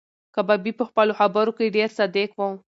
[0.35, 2.41] کبابي په خپلو خبرو کې ډېر صادق و.